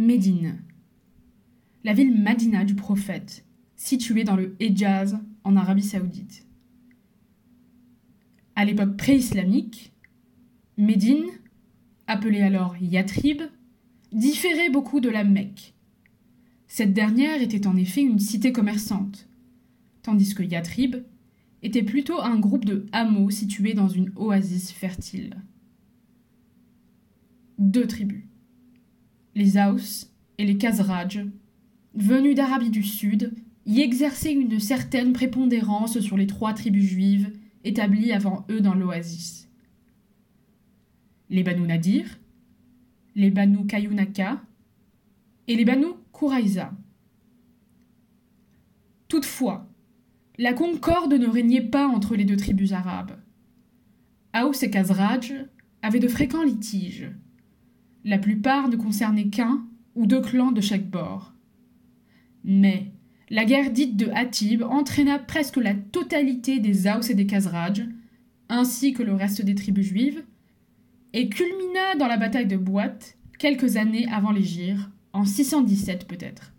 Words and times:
Médine, 0.00 0.56
la 1.84 1.92
ville 1.92 2.18
Madina 2.18 2.64
du 2.64 2.74
prophète, 2.74 3.44
située 3.76 4.24
dans 4.24 4.34
le 4.34 4.56
Hejaz 4.58 5.18
en 5.44 5.56
Arabie 5.56 5.82
saoudite. 5.82 6.46
À 8.56 8.64
l'époque 8.64 8.96
pré-islamique, 8.96 9.92
Médine, 10.78 11.26
appelée 12.06 12.40
alors 12.40 12.78
Yatrib, 12.80 13.42
différait 14.10 14.70
beaucoup 14.70 15.00
de 15.00 15.10
la 15.10 15.22
Mecque. 15.22 15.74
Cette 16.66 16.94
dernière 16.94 17.42
était 17.42 17.66
en 17.66 17.76
effet 17.76 18.00
une 18.00 18.20
cité 18.20 18.52
commerçante, 18.52 19.28
tandis 20.00 20.34
que 20.34 20.42
Yatrib 20.42 20.96
était 21.62 21.82
plutôt 21.82 22.22
un 22.22 22.40
groupe 22.40 22.64
de 22.64 22.86
hameaux 22.92 23.28
situés 23.28 23.74
dans 23.74 23.88
une 23.88 24.12
oasis 24.16 24.72
fertile. 24.72 25.36
Deux 27.58 27.86
tribus, 27.86 28.29
les 29.40 29.56
Aus 29.56 30.06
et 30.36 30.44
les 30.44 30.58
Khazraj, 30.58 31.24
venus 31.94 32.34
d'Arabie 32.34 32.68
du 32.68 32.82
Sud, 32.82 33.32
y 33.64 33.80
exerçaient 33.80 34.34
une 34.34 34.60
certaine 34.60 35.14
prépondérance 35.14 35.98
sur 36.00 36.18
les 36.18 36.26
trois 36.26 36.52
tribus 36.52 36.84
juives 36.84 37.32
établies 37.64 38.12
avant 38.12 38.44
eux 38.50 38.60
dans 38.60 38.74
l'oasis. 38.74 39.48
Les 41.30 41.42
Banu 41.42 41.66
Nadir, 41.66 42.18
les 43.14 43.30
Banu 43.30 43.66
Kayunaka 43.66 44.42
et 45.48 45.56
les 45.56 45.64
Banu 45.64 45.86
Kouraïza. 46.12 46.72
Toutefois, 49.08 49.70
la 50.36 50.52
concorde 50.52 51.14
ne 51.14 51.26
régnait 51.26 51.62
pas 51.62 51.88
entre 51.88 52.14
les 52.14 52.26
deux 52.26 52.36
tribus 52.36 52.72
arabes. 52.72 53.18
Aous 54.34 54.62
et 54.62 54.70
Khazraj 54.70 55.32
avaient 55.80 55.98
de 55.98 56.08
fréquents 56.08 56.44
litiges. 56.44 57.10
La 58.04 58.18
plupart 58.18 58.68
ne 58.68 58.76
concernaient 58.76 59.28
qu'un 59.28 59.64
ou 59.94 60.06
deux 60.06 60.20
clans 60.20 60.52
de 60.52 60.60
chaque 60.60 60.88
bord. 60.88 61.34
Mais 62.44 62.92
la 63.28 63.44
guerre 63.44 63.70
dite 63.70 63.96
de 63.96 64.08
Hatib 64.08 64.62
entraîna 64.62 65.18
presque 65.18 65.56
la 65.56 65.74
totalité 65.74 66.58
des 66.58 66.86
Aous 66.86 67.10
et 67.10 67.14
des 67.14 67.26
Khazraj, 67.26 67.86
ainsi 68.48 68.92
que 68.92 69.02
le 69.02 69.14
reste 69.14 69.42
des 69.42 69.54
tribus 69.54 69.86
juives, 69.86 70.24
et 71.12 71.28
culmina 71.28 71.96
dans 71.98 72.06
la 72.06 72.16
bataille 72.16 72.46
de 72.46 72.56
Boîte 72.56 73.16
quelques 73.38 73.76
années 73.76 74.08
avant 74.10 74.32
l'Égir, 74.32 74.90
en 75.12 75.24
617 75.24 76.06
peut-être. 76.06 76.52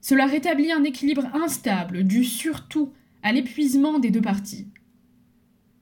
Cela 0.00 0.26
rétablit 0.26 0.72
un 0.72 0.82
équilibre 0.82 1.26
instable 1.34 2.04
dû 2.04 2.24
surtout 2.24 2.92
à 3.22 3.32
l'épuisement 3.32 4.00
des 4.00 4.10
deux 4.10 4.20
parties. 4.20 4.66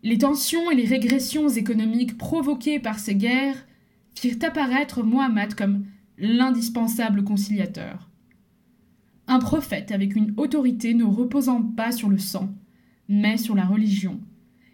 Les 0.03 0.19
tensions 0.19 0.71
et 0.71 0.75
les 0.75 0.87
régressions 0.87 1.49
économiques 1.49 2.17
provoquées 2.17 2.79
par 2.79 2.99
ces 2.99 3.15
guerres 3.15 3.67
firent 4.15 4.39
apparaître 4.43 5.03
Mohammed 5.03 5.55
comme 5.55 5.85
l'indispensable 6.17 7.23
conciliateur. 7.23 8.09
Un 9.27 9.39
prophète 9.39 9.93
avec 9.93 10.17
une 10.17 10.35
autorité 10.37 10.95
ne 10.95 11.05
reposant 11.05 11.63
pas 11.63 11.93
sur 11.93 12.09
le 12.09 12.19
sang, 12.19 12.49
mais 13.09 13.37
sur 13.37 13.55
la 13.55 13.65
religion, 13.65 14.21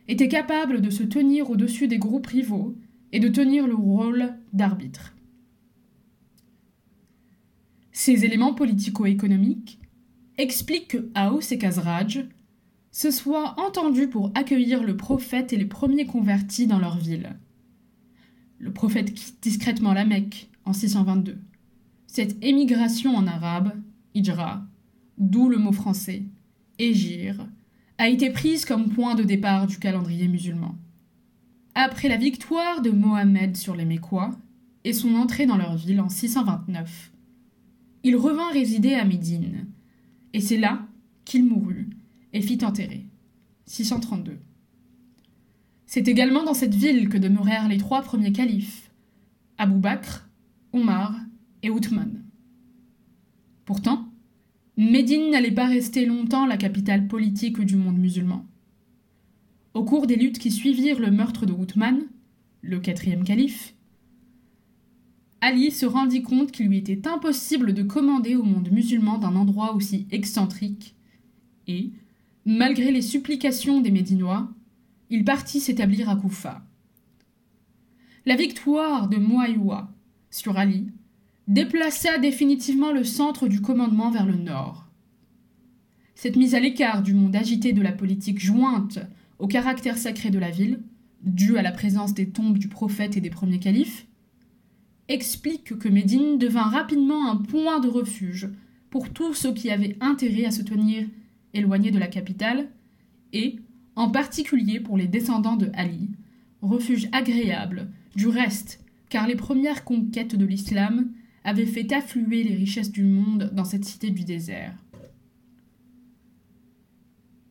était 0.08 0.28
capable 0.28 0.80
de 0.80 0.90
se 0.90 1.02
tenir 1.02 1.50
au-dessus 1.50 1.88
des 1.88 1.98
groupes 1.98 2.26
rivaux 2.26 2.76
et 3.12 3.18
de 3.18 3.28
tenir 3.28 3.66
le 3.66 3.74
rôle 3.74 4.34
d'arbitre. 4.52 5.14
Ces 7.92 8.24
éléments 8.24 8.54
politico-économiques 8.54 9.80
expliquent 10.38 10.88
que 10.88 11.10
Aous 11.14 11.40
et 11.50 11.58
Khazraj 11.58 12.26
se 12.96 13.10
soient 13.10 13.54
entendus 13.60 14.08
pour 14.08 14.30
accueillir 14.34 14.82
le 14.82 14.96
prophète 14.96 15.52
et 15.52 15.58
les 15.58 15.66
premiers 15.66 16.06
convertis 16.06 16.66
dans 16.66 16.78
leur 16.78 16.96
ville. 16.96 17.36
Le 18.58 18.72
prophète 18.72 19.12
quitte 19.12 19.42
discrètement 19.42 19.92
la 19.92 20.06
Mecque 20.06 20.48
en 20.64 20.72
622. 20.72 21.36
Cette 22.06 22.42
émigration 22.42 23.14
en 23.14 23.26
arabe, 23.26 23.74
hijra, 24.14 24.64
d'où 25.18 25.50
le 25.50 25.58
mot 25.58 25.72
français, 25.72 26.22
égir, 26.78 27.46
a 27.98 28.08
été 28.08 28.30
prise 28.30 28.64
comme 28.64 28.88
point 28.88 29.14
de 29.14 29.24
départ 29.24 29.66
du 29.66 29.78
calendrier 29.78 30.26
musulman. 30.26 30.74
Après 31.74 32.08
la 32.08 32.16
victoire 32.16 32.80
de 32.80 32.88
Mohammed 32.88 33.58
sur 33.58 33.76
les 33.76 33.84
Mécois 33.84 34.30
et 34.84 34.94
son 34.94 35.16
entrée 35.16 35.44
dans 35.44 35.58
leur 35.58 35.76
ville 35.76 36.00
en 36.00 36.08
629, 36.08 37.12
il 38.04 38.16
revint 38.16 38.50
résider 38.52 38.94
à 38.94 39.04
Médine, 39.04 39.66
et 40.32 40.40
c'est 40.40 40.56
là 40.56 40.86
qu'il 41.26 41.44
mourut 41.44 41.90
et 42.36 42.42
fit 42.42 42.62
enterrer. 42.62 43.06
632. 43.64 44.38
C'est 45.86 46.06
également 46.06 46.44
dans 46.44 46.52
cette 46.52 46.74
ville 46.74 47.08
que 47.08 47.16
demeurèrent 47.16 47.68
les 47.68 47.78
trois 47.78 48.02
premiers 48.02 48.32
califes, 48.32 48.90
Abou 49.56 49.78
Bakr, 49.78 50.28
Omar 50.74 51.14
et 51.62 51.70
Othman. 51.70 52.22
Pourtant, 53.64 54.06
Médine 54.76 55.30
n'allait 55.30 55.50
pas 55.50 55.66
rester 55.66 56.04
longtemps 56.04 56.44
la 56.44 56.58
capitale 56.58 57.08
politique 57.08 57.58
du 57.62 57.76
monde 57.76 57.98
musulman. 57.98 58.44
Au 59.72 59.82
cours 59.82 60.06
des 60.06 60.16
luttes 60.16 60.38
qui 60.38 60.50
suivirent 60.50 61.00
le 61.00 61.10
meurtre 61.10 61.46
de 61.46 61.54
Othman, 61.54 62.02
le 62.60 62.80
quatrième 62.80 63.24
calife, 63.24 63.74
Ali 65.40 65.70
se 65.70 65.86
rendit 65.86 66.22
compte 66.22 66.52
qu'il 66.52 66.66
lui 66.66 66.76
était 66.76 67.08
impossible 67.08 67.72
de 67.72 67.82
commander 67.82 68.36
au 68.36 68.42
monde 68.42 68.70
musulman 68.70 69.16
d'un 69.16 69.36
endroit 69.36 69.74
aussi 69.74 70.06
excentrique, 70.10 70.94
et, 71.66 71.92
malgré 72.46 72.92
les 72.92 73.02
supplications 73.02 73.80
des 73.80 73.90
Médinois, 73.90 74.48
il 75.10 75.24
partit 75.24 75.60
s'établir 75.60 76.08
à 76.08 76.16
Koufa. 76.16 76.62
La 78.24 78.36
victoire 78.36 79.08
de 79.08 79.16
Muaïwa 79.16 79.92
sur 80.30 80.56
Ali 80.56 80.86
déplaça 81.48 82.18
définitivement 82.18 82.92
le 82.92 83.04
centre 83.04 83.48
du 83.48 83.60
commandement 83.60 84.10
vers 84.10 84.26
le 84.26 84.36
nord. 84.36 84.88
Cette 86.14 86.36
mise 86.36 86.54
à 86.54 86.60
l'écart 86.60 87.02
du 87.02 87.14
monde 87.14 87.36
agité 87.36 87.72
de 87.72 87.82
la 87.82 87.92
politique 87.92 88.40
jointe 88.40 89.00
au 89.38 89.48
caractère 89.48 89.98
sacré 89.98 90.30
de 90.30 90.38
la 90.38 90.50
ville, 90.50 90.80
due 91.22 91.58
à 91.58 91.62
la 91.62 91.72
présence 91.72 92.14
des 92.14 92.30
tombes 92.30 92.58
du 92.58 92.68
prophète 92.68 93.16
et 93.16 93.20
des 93.20 93.30
premiers 93.30 93.58
califes, 93.58 94.06
explique 95.08 95.78
que 95.78 95.88
Médine 95.88 96.38
devint 96.38 96.62
rapidement 96.62 97.30
un 97.30 97.36
point 97.36 97.80
de 97.80 97.88
refuge 97.88 98.48
pour 98.90 99.10
tous 99.10 99.34
ceux 99.34 99.52
qui 99.52 99.70
avaient 99.70 99.96
intérêt 100.00 100.46
à 100.46 100.50
se 100.50 100.62
tenir 100.62 101.06
éloignés 101.56 101.90
de 101.90 101.98
la 101.98 102.06
capitale, 102.08 102.68
et, 103.32 103.56
en 103.94 104.10
particulier 104.10 104.80
pour 104.80 104.96
les 104.96 105.06
descendants 105.06 105.56
de 105.56 105.70
Ali, 105.74 106.10
refuge 106.62 107.08
agréable, 107.12 107.88
du 108.14 108.28
reste, 108.28 108.80
car 109.08 109.26
les 109.26 109.36
premières 109.36 109.84
conquêtes 109.84 110.36
de 110.36 110.44
l'islam 110.44 111.10
avait 111.44 111.66
fait 111.66 111.92
affluer 111.92 112.42
les 112.42 112.54
richesses 112.54 112.90
du 112.90 113.04
monde 113.04 113.50
dans 113.54 113.64
cette 113.64 113.84
cité 113.84 114.10
du 114.10 114.24
désert. 114.24 114.74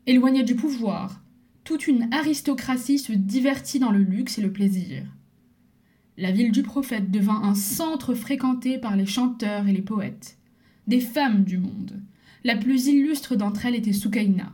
Éloignée 0.06 0.44
du 0.44 0.56
pouvoir, 0.56 1.22
toute 1.64 1.88
une 1.88 2.14
aristocratie 2.14 3.00
se 3.00 3.14
divertit 3.14 3.80
dans 3.80 3.92
le 3.92 4.04
luxe 4.04 4.38
et 4.38 4.42
le 4.42 4.52
plaisir. 4.52 5.04
La 6.18 6.32
ville 6.32 6.52
du 6.52 6.62
prophète 6.62 7.10
devint 7.10 7.42
un 7.42 7.56
centre 7.56 8.14
fréquenté 8.14 8.78
par 8.78 8.96
les 8.96 9.06
chanteurs 9.06 9.68
et 9.68 9.74
les 9.74 9.82
poètes, 9.82 10.38
des 10.88 11.02
femmes 11.02 11.44
du 11.44 11.58
monde. 11.58 12.00
La 12.46 12.56
plus 12.56 12.86
illustre 12.86 13.36
d'entre 13.36 13.66
elles 13.66 13.74
était 13.74 13.92
Soukaina, 13.92 14.54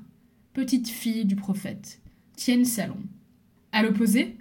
petite 0.53 0.87
fille 0.87 1.25
du 1.25 1.35
prophète, 1.35 1.99
tienne 2.37 2.63
salon. 2.63 2.95
À 3.73 3.83
l'opposé, 3.83 4.37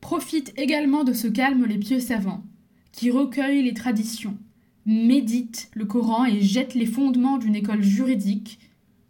profitent 0.00 0.52
également 0.56 1.04
de 1.04 1.12
ce 1.12 1.28
calme 1.28 1.64
les 1.64 1.78
pieux 1.78 2.00
savants, 2.00 2.42
qui 2.90 3.12
recueille 3.12 3.62
les 3.62 3.72
traditions, 3.72 4.36
médite 4.84 5.70
le 5.74 5.84
Coran 5.84 6.24
et 6.24 6.40
jette 6.40 6.74
les 6.74 6.86
fondements 6.86 7.38
d'une 7.38 7.54
école 7.54 7.82
juridique 7.82 8.58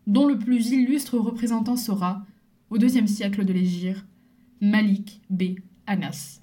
dont 0.06 0.26
le 0.26 0.38
plus 0.38 0.68
illustre 0.70 1.16
représentant 1.16 1.78
sera, 1.78 2.26
au 2.68 2.76
deuxième 2.76 3.08
siècle 3.08 3.46
de 3.46 3.54
l'Égir, 3.54 4.04
Malik 4.60 5.22
B. 5.30 5.60
Anas. 5.86 6.40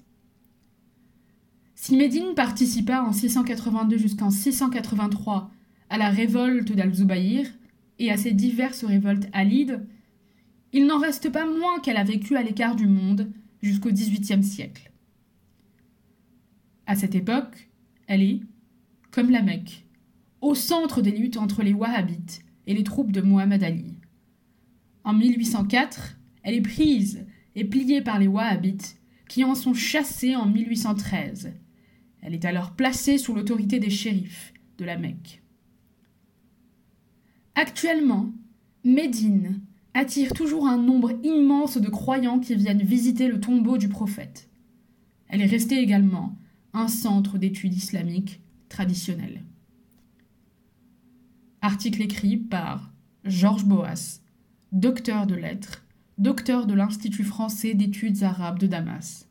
Si 1.76 1.96
Médine 1.96 2.34
participa 2.34 3.02
en 3.02 3.12
682 3.12 3.98
jusqu'en 3.98 4.30
683 4.30 5.52
à 5.90 5.98
la 5.98 6.10
révolte 6.10 6.72
d'Al-Zubayr 6.72 7.46
et 7.98 8.10
à 8.10 8.16
ses 8.16 8.32
diverses 8.32 8.84
révoltes 8.84 9.28
alides, 9.32 9.86
il 10.72 10.86
n'en 10.86 10.98
reste 10.98 11.30
pas 11.30 11.46
moins 11.46 11.80
qu'elle 11.80 11.96
a 11.96 12.04
vécu 12.04 12.36
à 12.36 12.42
l'écart 12.42 12.76
du 12.76 12.86
monde 12.86 13.30
jusqu'au 13.62 13.90
XVIIIe 13.90 14.44
siècle. 14.44 14.90
À 16.86 16.94
cette 16.94 17.14
époque, 17.14 17.68
elle 18.06 18.22
est, 18.22 18.40
comme 19.10 19.30
la 19.30 19.42
Mecque, 19.42 19.86
au 20.40 20.54
centre 20.54 21.02
des 21.02 21.12
luttes 21.12 21.36
entre 21.36 21.62
les 21.62 21.72
Wahhabites 21.72 22.44
et 22.66 22.74
les 22.74 22.84
troupes 22.84 23.12
de 23.12 23.20
Mohammed 23.20 23.62
Ali. 23.62 23.98
En 25.04 25.14
1804, 25.14 26.16
elle 26.42 26.54
est 26.54 26.60
prise 26.60 27.26
et 27.54 27.64
pliée 27.64 28.02
par 28.02 28.18
les 28.18 28.28
Wahhabites 28.28 29.00
qui 29.28 29.44
en 29.44 29.54
sont 29.54 29.74
chassés 29.74 30.36
en 30.36 30.46
1813. 30.46 31.52
Elle 32.22 32.34
est 32.34 32.44
alors 32.44 32.72
placée 32.72 33.18
sous 33.18 33.34
l'autorité 33.34 33.78
des 33.78 33.90
shérifs 33.90 34.52
de 34.78 34.84
la 34.84 34.98
Mecque. 34.98 35.42
Actuellement, 37.58 38.34
Médine 38.84 39.60
attire 39.94 40.34
toujours 40.34 40.68
un 40.68 40.76
nombre 40.76 41.12
immense 41.24 41.78
de 41.78 41.88
croyants 41.88 42.38
qui 42.38 42.54
viennent 42.54 42.82
visiter 42.82 43.28
le 43.28 43.40
tombeau 43.40 43.78
du 43.78 43.88
prophète. 43.88 44.50
Elle 45.28 45.40
est 45.40 45.46
restée 45.46 45.78
également 45.78 46.36
un 46.74 46.86
centre 46.86 47.38
d'études 47.38 47.72
islamiques 47.72 48.40
traditionnelles. 48.68 49.42
Article 51.62 52.02
écrit 52.02 52.36
par 52.36 52.92
Georges 53.24 53.64
Boas, 53.64 54.20
docteur 54.72 55.26
de 55.26 55.34
lettres, 55.34 55.82
docteur 56.18 56.66
de 56.66 56.74
l'Institut 56.74 57.24
français 57.24 57.72
d'études 57.72 58.22
arabes 58.22 58.58
de 58.58 58.66
Damas. 58.66 59.24